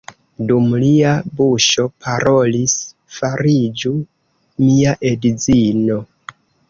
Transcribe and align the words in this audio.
Dum 0.51 0.63
lia 0.83 1.09
buŝo 1.41 1.85
parolis: 2.07 2.73
fariĝu 3.17 3.93
mia 4.65 4.97
edzino! 5.11 6.01